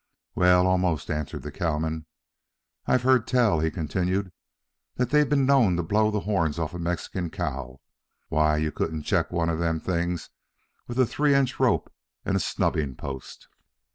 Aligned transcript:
"Well, 0.33 0.65
almost," 0.65 1.11
answered 1.11 1.43
the 1.43 1.51
cowman. 1.51 2.07
"I've 2.87 3.03
heard 3.03 3.27
tell," 3.27 3.59
he 3.59 3.69
continued, 3.69 4.31
"that 4.95 5.11
they've 5.11 5.29
been 5.29 5.45
known 5.45 5.75
to 5.77 5.83
blow 5.83 6.09
the 6.09 6.21
horns 6.21 6.57
off 6.57 6.73
a 6.73 6.79
Mexican 6.79 7.29
cow. 7.29 7.79
Why, 8.27 8.57
you 8.57 8.71
couldn't 8.71 9.03
check 9.03 9.31
one 9.31 9.49
of 9.51 9.59
them 9.59 9.79
things 9.79 10.31
with 10.87 10.97
a 10.97 11.05
three 11.05 11.35
inch 11.35 11.59
rope 11.59 11.93
and 12.25 12.35
a 12.35 12.39
snubbing 12.39 12.95
post." 12.95 13.47